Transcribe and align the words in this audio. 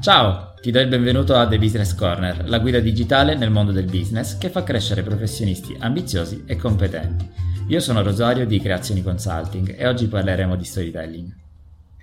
Ciao, 0.00 0.54
ti 0.62 0.70
do 0.70 0.80
il 0.80 0.88
benvenuto 0.88 1.34
a 1.34 1.46
The 1.46 1.58
Business 1.58 1.94
Corner, 1.94 2.48
la 2.48 2.58
guida 2.58 2.80
digitale 2.80 3.34
nel 3.34 3.50
mondo 3.50 3.70
del 3.70 3.84
business 3.84 4.38
che 4.38 4.48
fa 4.48 4.62
crescere 4.62 5.02
professionisti 5.02 5.76
ambiziosi 5.78 6.44
e 6.46 6.56
competenti. 6.56 7.28
Io 7.68 7.80
sono 7.80 8.02
Rosario 8.02 8.46
di 8.46 8.58
Creazioni 8.60 9.02
Consulting 9.02 9.74
e 9.76 9.86
oggi 9.86 10.06
parleremo 10.06 10.56
di 10.56 10.64
storytelling. 10.64 11.36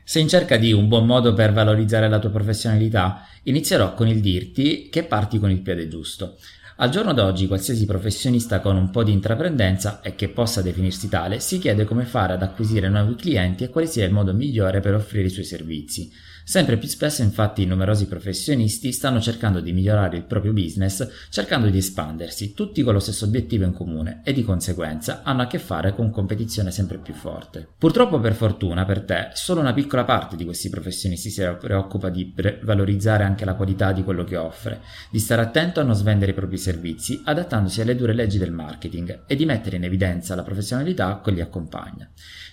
Se 0.04 0.20
in 0.20 0.28
cerca 0.28 0.57
di 0.57 0.73
un 0.73 0.88
buon 0.88 1.07
modo 1.07 1.33
per 1.33 1.54
valorizzare 1.54 2.07
la 2.07 2.20
tua 2.20 2.29
professionalità, 2.29 3.25
inizierò 3.44 3.96
con 3.96 4.07
il 4.07 4.21
dirti 4.21 4.89
che 4.89 5.04
parti 5.04 5.39
con 5.39 5.50
il 5.50 5.61
piede 5.61 5.88
giusto. 5.88 6.38
Al 6.79 6.91
giorno 6.91 7.14
d'oggi 7.14 7.48
qualsiasi 7.48 7.88
professionista 7.88 8.59
con 8.59 8.75
un 8.75 8.91
po' 8.91 9.04
di 9.04 9.11
intraprendenza 9.11 10.02
e 10.02 10.14
che 10.14 10.29
possa 10.29 10.61
definirsi 10.61 11.09
tale 11.09 11.39
si 11.39 11.57
chiede 11.57 11.86
come 11.86 12.05
fare 12.05 12.34
ad 12.34 12.43
acquisire 12.43 12.89
nuovi 12.89 13.16
clienti 13.16 13.64
e 13.64 13.70
quale 13.70 13.88
sia 13.88 14.05
il 14.05 14.14
modo 14.14 14.36
migliore 14.36 14.82
per 14.82 14.93
offrire 14.93 15.25
i 15.25 15.32
suoi 15.32 15.45
servizi. 15.45 16.11
Sempre 16.50 16.77
più 16.77 16.88
spesso 16.88 17.23
infatti 17.23 17.66
numerosi 17.66 18.07
professionisti 18.07 18.93
stanno 18.93 19.20
cercando 19.20 19.60
di 19.60 19.74
migliorare 19.74 20.15
il 20.15 20.24
proprio 20.24 20.54
business, 20.54 21.06
cercando 21.29 21.68
di 21.68 21.78
espandersi, 21.78 22.54
tutti 22.54 22.83
con 22.83 22.93
lo 22.93 23.01
stesso 23.01 23.25
obiettivo 23.25 23.65
in 23.65 23.73
comune 23.73 24.21
e 24.23 24.32
di 24.32 24.46
conseguenza 24.46 25.23
hanno 25.23 25.42
a 25.42 25.47
che 25.47 25.60
fare 25.60 25.93
con 25.93 26.10
competizione 26.10 26.71
sempre 26.71 27.00
più 27.00 27.14
forte. 27.14 27.68
Purtroppo 27.78 28.21
per 28.21 28.33
fortuna 28.33 28.86
per 28.86 29.01
te, 29.01 29.32
solo 29.33 29.60
una 29.60 29.73
piccola 29.73 30.06
parte 30.06 30.37
di 30.37 30.46
questi 30.46 30.70
professionisti 30.70 31.29
si 31.29 31.43
preoccupa 31.60 32.08
di 32.08 32.31
pre- 32.33 32.61
valorizzare 32.64 33.25
anche 33.25 33.44
la 33.44 33.56
qualità 33.56 33.92
di 33.92 34.06
quello 34.06 34.23
che 34.23 34.38
offre, 34.38 34.80
di 35.11 35.20
stare 35.20 35.42
attento 35.42 35.81
a 35.81 35.84
non 35.84 35.95
svendere 35.95 36.31
i 36.31 36.34
propri 36.34 36.58
servizi 36.58 37.22
adattandosi 37.25 37.81
alle 37.81 37.98
dure 37.98 38.14
leggi 38.14 38.38
del 38.38 38.53
marketing 38.53 39.23
e 39.28 39.36
di 39.36 39.44
mettere 39.44 39.75
in 39.75 39.84
evidenza 39.84 40.34
la 40.34 40.44
professionalità 40.44 41.20
che 41.22 41.31
li 41.31 41.42
accompagna. 41.42 42.09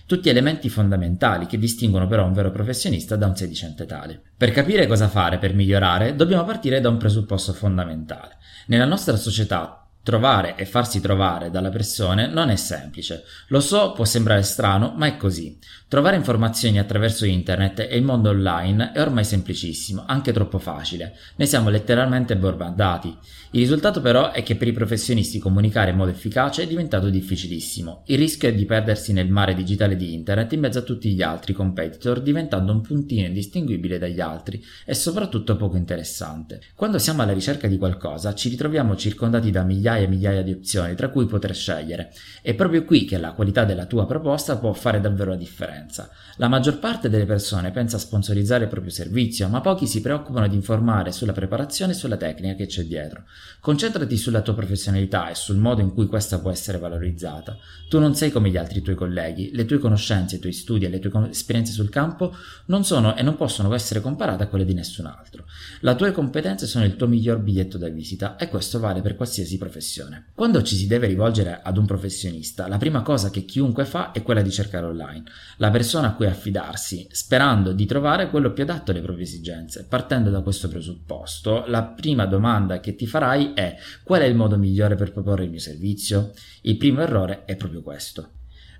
Tutti 0.07 0.29
elementi 0.29 0.69
fondamentali 0.69 1.47
che 1.47 1.57
distinguono 1.57 2.05
però 2.05 2.27
un 2.27 2.33
vero 2.33 2.51
professionista 2.51 3.15
da 3.15 3.25
un 3.25 3.35
sedicente 3.35 3.84
tale. 3.85 4.21
Per 4.37 4.51
capire 4.51 4.87
cosa 4.87 5.07
fare 5.07 5.37
per 5.37 5.53
migliorare 5.53 6.15
dobbiamo 6.15 6.43
partire 6.43 6.81
da 6.81 6.89
un 6.89 6.97
presupposto 6.97 7.53
fondamentale. 7.53 8.37
Nella 8.67 8.85
nostra 8.85 9.15
società 9.15 9.84
Trovare 10.05 10.55
e 10.55 10.67
farsi 10.67 11.01
trovare 11.01 11.49
dalle 11.49 11.71
persone 11.71 12.27
non 12.27 12.51
è 12.51 12.55
semplice. 12.57 13.23
Lo 13.47 13.59
so, 13.59 13.91
può 13.93 14.05
sembrare 14.05 14.43
strano, 14.43 14.93
ma 14.95 15.07
è 15.07 15.17
così. 15.17 15.57
Trovare 15.87 16.15
informazioni 16.15 16.77
attraverso 16.77 17.25
internet 17.25 17.79
e 17.79 17.97
il 17.97 18.03
mondo 18.03 18.29
online 18.29 18.91
è 18.91 19.01
ormai 19.01 19.23
semplicissimo, 19.23 20.03
anche 20.05 20.31
troppo 20.31 20.59
facile. 20.59 21.15
Ne 21.37 21.47
siamo 21.47 21.69
letteralmente 21.69 22.37
bombardati. 22.37 23.17
Il 23.51 23.61
risultato 23.61 24.01
però 24.01 24.31
è 24.31 24.43
che 24.43 24.55
per 24.55 24.67
i 24.67 24.73
professionisti 24.73 25.39
comunicare 25.39 25.91
in 25.91 25.97
modo 25.97 26.11
efficace 26.11 26.63
è 26.63 26.67
diventato 26.67 27.09
difficilissimo. 27.09 28.03
Il 28.07 28.17
rischio 28.17 28.49
è 28.49 28.53
di 28.53 28.65
perdersi 28.65 29.13
nel 29.13 29.29
mare 29.29 29.55
digitale 29.55 29.95
di 29.95 30.13
internet 30.13 30.51
in 30.53 30.59
mezzo 30.59 30.79
a 30.79 30.83
tutti 30.83 31.13
gli 31.13 31.21
altri 31.21 31.53
competitor, 31.53 32.21
diventando 32.21 32.71
un 32.73 32.81
puntino 32.81 33.27
indistinguibile 33.27 33.97
dagli 33.97 34.19
altri 34.19 34.61
e 34.85 34.93
soprattutto 34.93 35.55
poco 35.55 35.77
interessante. 35.77 36.61
Quando 36.75 36.99
siamo 36.99 37.21
alla 37.21 37.31
ricerca 37.31 37.67
di 37.67 37.77
qualcosa, 37.77 38.35
ci 38.35 38.49
ritroviamo 38.49 38.95
circondati 38.95 39.49
da 39.51 39.63
migliaia 39.63 39.94
e 40.03 40.07
migliaia 40.07 40.41
di 40.41 40.51
opzioni 40.51 40.95
tra 40.95 41.09
cui 41.09 41.25
poter 41.25 41.55
scegliere. 41.55 42.11
È 42.41 42.53
proprio 42.53 42.83
qui 42.83 43.05
che 43.05 43.17
la 43.17 43.31
qualità 43.31 43.63
della 43.63 43.85
tua 43.85 44.05
proposta 44.05 44.57
può 44.57 44.73
fare 44.73 44.99
davvero 44.99 45.31
la 45.31 45.37
differenza. 45.37 46.09
La 46.37 46.47
maggior 46.47 46.79
parte 46.79 47.09
delle 47.09 47.25
persone 47.25 47.71
pensa 47.71 47.95
a 47.95 47.99
sponsorizzare 47.99 48.63
il 48.63 48.69
proprio 48.69 48.91
servizio, 48.91 49.47
ma 49.47 49.61
pochi 49.61 49.87
si 49.87 50.01
preoccupano 50.01 50.47
di 50.47 50.55
informare 50.55 51.11
sulla 51.11 51.31
preparazione 51.31 51.93
e 51.93 51.95
sulla 51.95 52.17
tecnica 52.17 52.55
che 52.55 52.65
c'è 52.65 52.83
dietro. 52.83 53.23
Concentrati 53.61 54.17
sulla 54.17 54.41
tua 54.41 54.53
professionalità 54.53 55.29
e 55.29 55.35
sul 55.35 55.57
modo 55.57 55.81
in 55.81 55.93
cui 55.93 56.07
questa 56.07 56.39
può 56.39 56.51
essere 56.51 56.77
valorizzata. 56.77 57.57
Tu 57.87 57.99
non 57.99 58.15
sei 58.15 58.31
come 58.31 58.49
gli 58.49 58.57
altri 58.57 58.81
tuoi 58.81 58.95
colleghi, 58.95 59.51
le 59.53 59.65
tue 59.65 59.79
conoscenze, 59.79 60.35
i 60.35 60.39
tuoi 60.39 60.53
studi 60.53 60.85
e 60.85 60.89
le 60.89 60.99
tue 60.99 61.29
esperienze 61.29 61.71
sul 61.71 61.89
campo 61.89 62.35
non 62.65 62.83
sono 62.83 63.15
e 63.15 63.21
non 63.21 63.37
possono 63.37 63.73
essere 63.73 64.01
comparate 64.01 64.43
a 64.43 64.47
quelle 64.47 64.65
di 64.65 64.73
nessun 64.73 65.05
altro. 65.05 65.45
Le 65.79 65.95
tue 65.95 66.11
competenze 66.11 66.67
sono 66.67 66.85
il 66.85 66.95
tuo 66.95 67.07
miglior 67.07 67.39
biglietto 67.39 67.77
da 67.77 67.89
visita 67.89 68.35
e 68.35 68.49
questo 68.49 68.79
vale 68.79 69.01
per 69.01 69.15
qualsiasi 69.15 69.57
professione. 69.57 69.84
Quando 70.33 70.61
ci 70.63 70.75
si 70.75 70.87
deve 70.87 71.07
rivolgere 71.07 71.59
ad 71.61 71.77
un 71.77 71.85
professionista, 71.85 72.67
la 72.67 72.77
prima 72.77 73.01
cosa 73.01 73.29
che 73.29 73.45
chiunque 73.45 73.85
fa 73.85 74.11
è 74.11 74.23
quella 74.23 74.41
di 74.41 74.51
cercare 74.51 74.85
online 74.85 75.23
la 75.57 75.69
persona 75.69 76.07
a 76.07 76.13
cui 76.13 76.25
affidarsi, 76.25 77.07
sperando 77.11 77.71
di 77.71 77.85
trovare 77.85 78.29
quello 78.29 78.51
più 78.51 78.63
adatto 78.63 78.91
alle 78.91 79.01
proprie 79.01 79.25
esigenze. 79.25 79.85
Partendo 79.87 80.29
da 80.29 80.41
questo 80.41 80.67
presupposto, 80.67 81.65
la 81.67 81.83
prima 81.83 82.25
domanda 82.25 82.79
che 82.79 82.95
ti 82.95 83.05
farai 83.05 83.53
è 83.53 83.75
qual 84.03 84.21
è 84.21 84.25
il 84.25 84.35
modo 84.35 84.57
migliore 84.57 84.95
per 84.95 85.11
proporre 85.11 85.43
il 85.43 85.51
mio 85.51 85.59
servizio? 85.59 86.31
Il 86.61 86.77
primo 86.77 87.01
errore 87.01 87.45
è 87.45 87.55
proprio 87.55 87.81
questo. 87.81 88.29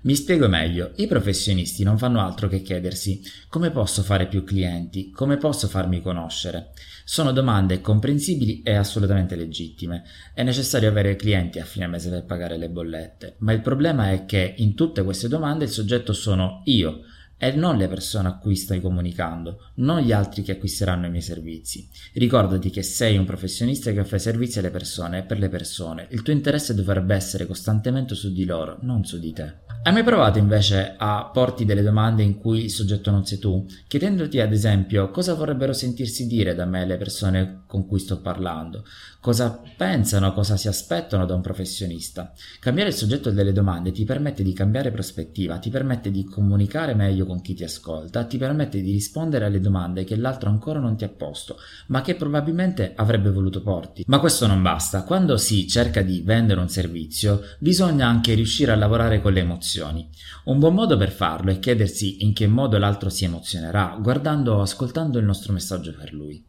Mi 0.02 0.14
spiego 0.14 0.48
meglio, 0.48 0.92
i 0.96 1.06
professionisti 1.06 1.82
non 1.82 1.98
fanno 1.98 2.20
altro 2.20 2.48
che 2.48 2.62
chiedersi 2.62 3.22
come 3.48 3.70
posso 3.70 4.02
fare 4.02 4.26
più 4.26 4.44
clienti, 4.44 5.10
come 5.10 5.36
posso 5.36 5.68
farmi 5.68 6.00
conoscere. 6.00 6.72
Sono 7.04 7.32
domande 7.32 7.80
comprensibili 7.80 8.62
e 8.62 8.74
assolutamente 8.74 9.36
legittime. 9.36 10.04
È 10.34 10.42
necessario 10.42 10.88
avere 10.88 11.16
clienti 11.16 11.58
a 11.58 11.64
fine 11.64 11.86
mese 11.86 12.10
per 12.10 12.24
pagare 12.24 12.56
le 12.56 12.68
bollette, 12.68 13.36
ma 13.38 13.52
il 13.52 13.60
problema 13.60 14.12
è 14.12 14.26
che 14.26 14.54
in 14.58 14.74
tutte 14.74 15.02
queste 15.02 15.28
domande 15.28 15.64
il 15.64 15.70
soggetto 15.70 16.12
sono 16.12 16.62
io, 16.64 17.02
e 17.38 17.52
non 17.52 17.76
le 17.76 17.88
persone 17.88 18.28
a 18.28 18.38
cui 18.38 18.56
stai 18.56 18.80
comunicando, 18.80 19.70
non 19.76 20.00
gli 20.00 20.12
altri 20.12 20.42
che 20.42 20.52
acquisteranno 20.52 21.06
i 21.06 21.10
miei 21.10 21.22
servizi. 21.22 21.88
Ricordati 22.14 22.70
che 22.70 22.82
sei 22.82 23.16
un 23.16 23.24
professionista 23.24 23.92
che 23.92 24.00
offre 24.00 24.18
servizi 24.18 24.58
alle 24.58 24.70
persone 24.70 25.18
e 25.18 25.22
per 25.22 25.38
le 25.38 25.48
persone. 25.48 26.08
Il 26.10 26.22
tuo 26.22 26.32
interesse 26.32 26.74
dovrebbe 26.74 27.14
essere 27.14 27.46
costantemente 27.46 28.14
su 28.14 28.32
di 28.32 28.44
loro, 28.44 28.78
non 28.80 29.04
su 29.04 29.18
di 29.18 29.32
te. 29.32 29.64
Hai 29.82 29.92
mai 29.92 30.02
provato 30.02 30.38
invece 30.38 30.94
a 30.96 31.30
porti 31.32 31.64
delle 31.64 31.82
domande 31.82 32.24
in 32.24 32.38
cui 32.38 32.64
il 32.64 32.70
soggetto 32.70 33.12
non 33.12 33.24
sei 33.24 33.38
tu, 33.38 33.64
chiedendoti 33.86 34.40
ad 34.40 34.52
esempio 34.52 35.12
cosa 35.12 35.34
vorrebbero 35.34 35.72
sentirsi 35.72 36.26
dire 36.26 36.56
da 36.56 36.64
me 36.64 36.84
le 36.84 36.96
persone 36.96 37.62
con 37.68 37.86
cui 37.86 38.00
sto 38.00 38.20
parlando, 38.20 38.84
cosa 39.20 39.62
pensano, 39.76 40.32
cosa 40.32 40.56
si 40.56 40.66
aspettano 40.66 41.24
da 41.24 41.36
un 41.36 41.40
professionista? 41.40 42.32
Cambiare 42.58 42.90
il 42.90 42.96
soggetto 42.96 43.30
delle 43.30 43.52
domande 43.52 43.92
ti 43.92 44.04
permette 44.04 44.42
di 44.42 44.52
cambiare 44.52 44.90
prospettiva, 44.90 45.58
ti 45.58 45.70
permette 45.70 46.10
di 46.10 46.24
comunicare 46.24 46.94
meglio 46.94 47.25
con 47.26 47.42
chi 47.42 47.52
ti 47.54 47.64
ascolta, 47.64 48.24
ti 48.24 48.38
permette 48.38 48.80
di 48.80 48.92
rispondere 48.92 49.44
alle 49.44 49.60
domande 49.60 50.04
che 50.04 50.16
l'altro 50.16 50.48
ancora 50.48 50.78
non 50.78 50.96
ti 50.96 51.04
ha 51.04 51.08
posto, 51.08 51.58
ma 51.88 52.00
che 52.00 52.14
probabilmente 52.14 52.92
avrebbe 52.96 53.30
voluto 53.30 53.60
porti. 53.60 54.04
Ma 54.06 54.20
questo 54.20 54.46
non 54.46 54.62
basta, 54.62 55.02
quando 55.02 55.36
si 55.36 55.68
cerca 55.68 56.00
di 56.00 56.22
vendere 56.22 56.60
un 56.60 56.68
servizio 56.68 57.42
bisogna 57.58 58.06
anche 58.06 58.34
riuscire 58.34 58.72
a 58.72 58.76
lavorare 58.76 59.20
con 59.20 59.32
le 59.32 59.40
emozioni. 59.40 60.08
Un 60.44 60.58
buon 60.58 60.74
modo 60.74 60.96
per 60.96 61.10
farlo 61.10 61.50
è 61.50 61.58
chiedersi 61.58 62.24
in 62.24 62.32
che 62.32 62.46
modo 62.46 62.78
l'altro 62.78 63.10
si 63.10 63.24
emozionerà, 63.24 63.98
guardando 64.00 64.54
o 64.54 64.60
ascoltando 64.60 65.18
il 65.18 65.24
nostro 65.24 65.52
messaggio 65.52 65.92
per 65.92 66.12
lui. 66.14 66.44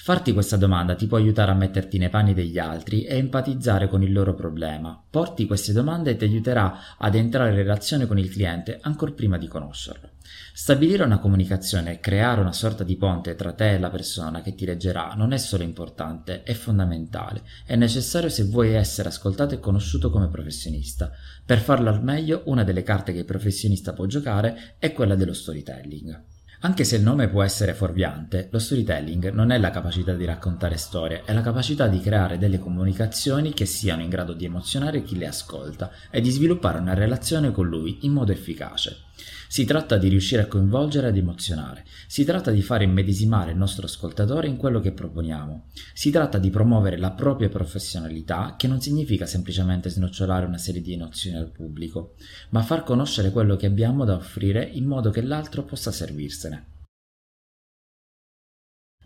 Farti 0.00 0.32
questa 0.32 0.56
domanda 0.56 0.94
ti 0.94 1.08
può 1.08 1.18
aiutare 1.18 1.50
a 1.50 1.54
metterti 1.54 1.98
nei 1.98 2.08
panni 2.08 2.32
degli 2.32 2.56
altri 2.56 3.02
e 3.02 3.16
empatizzare 3.16 3.88
con 3.88 4.00
il 4.02 4.12
loro 4.12 4.32
problema. 4.32 4.98
Porti 5.10 5.44
queste 5.44 5.72
domande 5.72 6.12
e 6.12 6.16
ti 6.16 6.24
aiuterà 6.24 6.96
ad 6.96 7.16
entrare 7.16 7.50
in 7.50 7.56
relazione 7.56 8.06
con 8.06 8.16
il 8.16 8.30
cliente 8.30 8.78
ancora 8.80 9.10
prima 9.10 9.36
di 9.36 9.48
conoscerlo. 9.48 10.10
Stabilire 10.54 11.02
una 11.02 11.18
comunicazione 11.18 11.90
e 11.90 12.00
creare 12.00 12.40
una 12.40 12.52
sorta 12.52 12.84
di 12.84 12.96
ponte 12.96 13.34
tra 13.34 13.52
te 13.52 13.74
e 13.74 13.78
la 13.80 13.90
persona 13.90 14.40
che 14.40 14.54
ti 14.54 14.64
leggerà 14.64 15.14
non 15.14 15.32
è 15.32 15.36
solo 15.36 15.64
importante, 15.64 16.44
è 16.44 16.54
fondamentale. 16.54 17.42
È 17.66 17.74
necessario 17.74 18.28
se 18.28 18.44
vuoi 18.44 18.74
essere 18.74 19.08
ascoltato 19.08 19.54
e 19.54 19.60
conosciuto 19.60 20.10
come 20.10 20.28
professionista. 20.28 21.10
Per 21.44 21.58
farlo 21.58 21.90
al 21.90 22.04
meglio, 22.04 22.42
una 22.46 22.62
delle 22.62 22.84
carte 22.84 23.12
che 23.12 23.18
il 23.18 23.24
professionista 23.24 23.92
può 23.92 24.06
giocare 24.06 24.76
è 24.78 24.92
quella 24.92 25.16
dello 25.16 25.34
storytelling. 25.34 26.37
Anche 26.60 26.82
se 26.82 26.96
il 26.96 27.04
nome 27.04 27.28
può 27.28 27.44
essere 27.44 27.72
fuorviante, 27.72 28.48
lo 28.50 28.58
storytelling 28.58 29.30
non 29.30 29.52
è 29.52 29.58
la 29.58 29.70
capacità 29.70 30.12
di 30.14 30.24
raccontare 30.24 30.76
storie, 30.76 31.22
è 31.22 31.32
la 31.32 31.40
capacità 31.40 31.86
di 31.86 32.00
creare 32.00 32.36
delle 32.36 32.58
comunicazioni 32.58 33.52
che 33.52 33.64
siano 33.64 34.02
in 34.02 34.08
grado 34.08 34.32
di 34.32 34.44
emozionare 34.44 35.04
chi 35.04 35.16
le 35.16 35.28
ascolta 35.28 35.92
e 36.10 36.20
di 36.20 36.30
sviluppare 36.30 36.80
una 36.80 36.94
relazione 36.94 37.52
con 37.52 37.68
lui 37.68 37.98
in 38.00 38.12
modo 38.12 38.32
efficace. 38.32 39.06
Si 39.50 39.64
tratta 39.64 39.96
di 39.96 40.08
riuscire 40.08 40.42
a 40.42 40.46
coinvolgere 40.46 41.08
ed 41.08 41.16
emozionare, 41.16 41.84
si 42.06 42.24
tratta 42.24 42.50
di 42.50 42.60
fare 42.60 42.84
immedesimare 42.84 43.52
il 43.52 43.56
nostro 43.56 43.86
ascoltatore 43.86 44.46
in 44.46 44.56
quello 44.56 44.78
che 44.80 44.92
proponiamo, 44.92 45.68
si 45.94 46.10
tratta 46.10 46.38
di 46.38 46.50
promuovere 46.50 46.98
la 46.98 47.12
propria 47.12 47.48
professionalità, 47.48 48.56
che 48.58 48.68
non 48.68 48.80
significa 48.80 49.26
semplicemente 49.26 49.88
snocciolare 49.88 50.44
una 50.44 50.58
serie 50.58 50.82
di 50.82 50.96
nozioni 50.96 51.38
al 51.38 51.50
pubblico, 51.50 52.14
ma 52.50 52.62
far 52.62 52.84
conoscere 52.84 53.30
quello 53.30 53.56
che 53.56 53.66
abbiamo 53.66 54.04
da 54.04 54.14
offrire 54.14 54.62
in 54.62 54.84
modo 54.84 55.10
che 55.10 55.22
l'altro 55.22 55.64
possa 55.64 55.92
servirsene. 55.92 56.47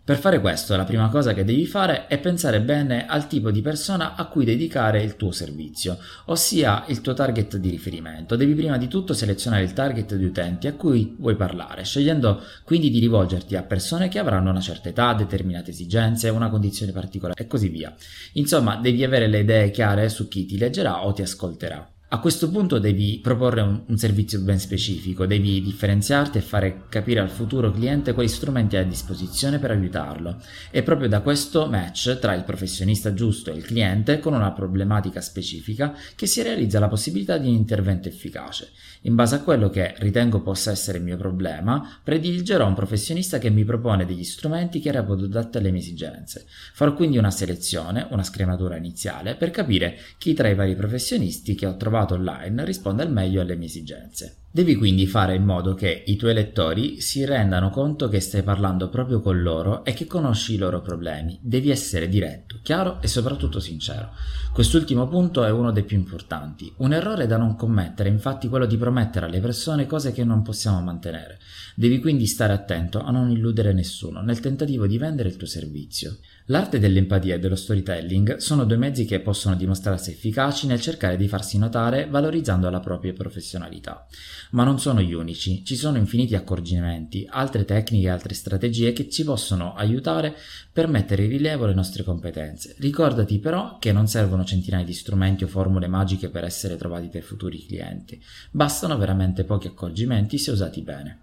Per 0.05 0.17
fare 0.17 0.41
questo, 0.41 0.75
la 0.75 0.83
prima 0.83 1.07
cosa 1.07 1.33
che 1.33 1.45
devi 1.45 1.65
fare 1.65 2.07
è 2.07 2.19
pensare 2.19 2.59
bene 2.59 3.05
al 3.05 3.25
tipo 3.25 3.51
di 3.51 3.61
persona 3.61 4.15
a 4.15 4.25
cui 4.25 4.43
dedicare 4.43 5.01
il 5.01 5.15
tuo 5.15 5.31
servizio, 5.31 5.97
ossia 6.25 6.83
il 6.87 6.99
tuo 6.99 7.13
target 7.13 7.55
di 7.55 7.69
riferimento. 7.69 8.35
Devi 8.35 8.53
prima 8.53 8.77
di 8.77 8.89
tutto 8.89 9.13
selezionare 9.13 9.63
il 9.63 9.71
target 9.71 10.15
di 10.15 10.25
utenti 10.25 10.67
a 10.67 10.73
cui 10.73 11.15
vuoi 11.17 11.37
parlare, 11.37 11.85
scegliendo 11.85 12.41
quindi 12.65 12.89
di 12.89 12.99
rivolgerti 12.99 13.55
a 13.55 13.63
persone 13.63 14.09
che 14.09 14.19
avranno 14.19 14.49
una 14.49 14.59
certa 14.59 14.89
età, 14.89 15.13
determinate 15.13 15.71
esigenze, 15.71 16.27
una 16.27 16.49
condizione 16.49 16.91
particolare 16.91 17.41
e 17.41 17.47
così 17.47 17.69
via. 17.69 17.95
Insomma, 18.33 18.75
devi 18.75 19.05
avere 19.05 19.27
le 19.27 19.39
idee 19.39 19.71
chiare 19.71 20.09
su 20.09 20.27
chi 20.27 20.45
ti 20.45 20.57
leggerà 20.57 21.05
o 21.05 21.13
ti 21.13 21.21
ascolterà. 21.21 21.92
A 22.13 22.19
questo 22.19 22.51
punto 22.51 22.77
devi 22.77 23.19
proporre 23.23 23.61
un, 23.61 23.81
un, 23.87 23.97
servizio 23.97 24.39
ben 24.41 24.59
specifico, 24.59 25.25
devi 25.25 25.63
differenziarti 25.63 26.37
e 26.37 26.41
fare 26.41 26.83
capire 26.87 27.19
al 27.19 27.31
futuro 27.31 27.71
cliente 27.71 28.13
quali 28.13 28.29
strumenti 28.29 28.75
hai 28.75 28.83
a 28.83 28.87
disposizione 28.87 29.57
per 29.57 29.71
aiutarlo. 29.71 30.39
È 30.69 30.83
proprio 30.83 31.09
da 31.09 31.21
questo 31.21 31.65
match 31.65 32.19
tra 32.19 32.35
il 32.35 32.43
professionista 32.43 33.15
giusto 33.15 33.51
e 33.51 33.55
il 33.55 33.65
cliente 33.65 34.19
con 34.19 34.35
una 34.35 34.51
problematica 34.51 35.21
specifica 35.21 35.95
che 36.15 36.27
si 36.27 36.43
realizza 36.43 36.77
la 36.77 36.87
possibilità 36.87 37.39
di 37.39 37.47
un 37.47 37.55
intervento 37.55 38.09
efficace. 38.09 38.69
In 39.05 39.15
base 39.15 39.33
a 39.33 39.41
quello 39.41 39.71
che 39.71 39.95
ritengo 39.97 40.41
possa 40.41 40.69
essere 40.69 40.99
il 40.99 41.03
mio 41.03 41.17
problema, 41.17 41.99
prediligerò 42.03 42.67
un 42.67 42.75
professionista 42.75 43.39
che 43.39 43.49
mi 43.49 43.65
propone 43.65 44.05
degli 44.05 44.23
strumenti 44.23 44.79
che 44.79 44.91
reputo 44.91 45.23
adatti 45.23 45.57
alle 45.57 45.71
mie 45.71 45.81
esigenze. 45.81 46.45
Farò 46.73 46.93
quindi 46.93 47.17
una 47.17 47.31
selezione, 47.31 48.05
una 48.11 48.23
scrematura 48.23 48.77
iniziale 48.77 49.33
per 49.33 49.49
capire 49.49 49.97
chi 50.19 50.35
tra 50.35 50.47
i 50.47 50.53
vari 50.53 50.75
professionisti 50.75 51.55
che 51.55 51.65
ho 51.65 51.75
trovato 51.75 52.01
trovato 52.03 52.15
online 52.15 52.65
risponde 52.65 53.03
al 53.03 53.11
meglio 53.11 53.41
alle 53.41 53.55
mie 53.55 53.67
esigenze. 53.67 54.37
Devi 54.51 54.75
quindi 54.75 55.07
fare 55.07 55.33
in 55.33 55.43
modo 55.43 55.73
che 55.73 56.03
i 56.05 56.15
tuoi 56.15 56.35
lettori 56.35 57.01
si 57.01 57.25
rendano 57.25 57.71
conto 57.71 58.07
che 58.07 58.19
stai 58.19 58.43
parlando 58.43 58.87
proprio 58.87 59.19
con 59.19 59.41
loro 59.41 59.83
e 59.83 59.93
che 59.93 60.05
conosci 60.05 60.53
i 60.53 60.57
loro 60.57 60.79
problemi. 60.81 61.39
Devi 61.41 61.71
essere 61.71 62.07
diretto, 62.07 62.59
chiaro 62.61 63.01
e 63.01 63.07
soprattutto 63.07 63.59
sincero. 63.59 64.11
Quest'ultimo 64.53 65.07
punto 65.07 65.43
è 65.43 65.49
uno 65.49 65.71
dei 65.71 65.83
più 65.83 65.97
importanti. 65.97 66.71
Un 66.77 66.93
errore 66.93 67.25
da 67.25 67.37
non 67.37 67.55
commettere 67.55 68.09
è 68.09 68.11
infatti 68.11 68.47
quello 68.47 68.67
di 68.67 68.77
promettere 68.77 69.25
alle 69.25 69.39
persone 69.39 69.87
cose 69.87 70.11
che 70.11 70.23
non 70.23 70.43
possiamo 70.43 70.81
mantenere. 70.81 71.39
Devi 71.73 71.99
quindi 71.99 72.27
stare 72.27 72.53
attento 72.53 73.01
a 73.01 73.09
non 73.09 73.31
illudere 73.31 73.73
nessuno 73.73 74.21
nel 74.21 74.39
tentativo 74.39 74.85
di 74.85 74.99
vendere 74.99 75.29
il 75.29 75.37
tuo 75.37 75.47
servizio. 75.47 76.17
L'arte 76.47 76.77
dell'empatia 76.77 77.35
e 77.35 77.39
dello 77.39 77.55
storytelling 77.55 78.35
sono 78.35 78.65
due 78.65 78.75
mezzi 78.75 79.05
che 79.05 79.21
possono 79.21 79.55
dimostrarsi 79.55 80.11
efficaci 80.11 80.67
nel 80.67 80.81
cercare 80.81 81.15
di 81.15 81.29
farsi 81.29 81.57
notare 81.57 82.05
valorizzando 82.09 82.69
la 82.69 82.81
propria 82.81 83.13
professionalità. 83.13 84.05
Ma 84.51 84.65
non 84.65 84.77
sono 84.77 85.01
gli 85.01 85.13
unici, 85.13 85.63
ci 85.63 85.77
sono 85.77 85.97
infiniti 85.97 86.35
accorgimenti, 86.35 87.25
altre 87.29 87.63
tecniche 87.63 88.07
e 88.07 88.09
altre 88.09 88.33
strategie 88.33 88.91
che 88.91 89.09
ci 89.09 89.23
possono 89.23 89.73
aiutare 89.73 90.35
per 90.69 90.89
mettere 90.89 91.23
in 91.23 91.29
rilievo 91.29 91.65
le 91.65 91.73
nostre 91.73 92.03
competenze. 92.03 92.75
Ricordati 92.77 93.39
però 93.39 93.77
che 93.79 93.93
non 93.93 94.07
servono 94.07 94.43
centinaia 94.43 94.83
di 94.83 94.93
strumenti 94.93 95.45
o 95.45 95.47
formule 95.47 95.87
magiche 95.87 96.27
per 96.27 96.43
essere 96.43 96.75
trovati 96.75 97.07
dai 97.07 97.21
futuri 97.21 97.65
clienti, 97.65 98.21
bastano 98.51 98.97
veramente 98.97 99.45
pochi 99.45 99.67
accorgimenti 99.67 100.37
se 100.37 100.51
usati 100.51 100.81
bene. 100.81 101.19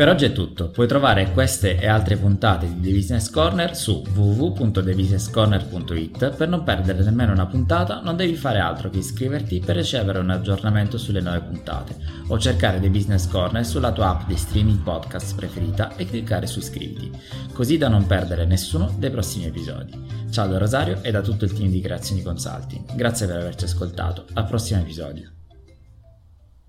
Per 0.00 0.08
oggi 0.08 0.24
è 0.24 0.32
tutto, 0.32 0.70
puoi 0.70 0.88
trovare 0.88 1.30
queste 1.32 1.78
e 1.78 1.86
altre 1.86 2.16
puntate 2.16 2.66
di 2.66 2.80
The 2.80 2.90
Business 2.90 3.28
Corner 3.28 3.76
su 3.76 4.02
www.thebusinesscorner.it. 4.14 6.36
Per 6.36 6.48
non 6.48 6.62
perdere 6.62 7.04
nemmeno 7.04 7.32
una 7.32 7.44
puntata 7.44 8.00
non 8.00 8.16
devi 8.16 8.34
fare 8.34 8.60
altro 8.60 8.88
che 8.88 8.96
iscriverti 8.96 9.60
per 9.60 9.76
ricevere 9.76 10.20
un 10.20 10.30
aggiornamento 10.30 10.96
sulle 10.96 11.20
nuove 11.20 11.40
puntate 11.40 11.96
o 12.28 12.38
cercare 12.38 12.80
The 12.80 12.88
Business 12.88 13.28
Corner 13.28 13.66
sulla 13.66 13.92
tua 13.92 14.08
app 14.08 14.26
di 14.26 14.36
streaming 14.36 14.78
podcast 14.78 15.34
preferita 15.34 15.94
e 15.96 16.06
cliccare 16.06 16.46
su 16.46 16.60
iscriviti, 16.60 17.10
così 17.52 17.76
da 17.76 17.88
non 17.88 18.06
perdere 18.06 18.46
nessuno 18.46 18.94
dei 18.96 19.10
prossimi 19.10 19.48
episodi. 19.48 19.92
Ciao 20.30 20.46
da 20.46 20.56
Rosario 20.56 21.02
e 21.02 21.10
da 21.10 21.20
tutto 21.20 21.44
il 21.44 21.52
team 21.52 21.70
di 21.70 21.82
Creazioni 21.82 22.22
Consulting, 22.22 22.94
grazie 22.94 23.26
per 23.26 23.36
averci 23.36 23.66
ascoltato, 23.66 24.24
al 24.32 24.46
prossimo 24.46 24.80
episodio. 24.80 25.39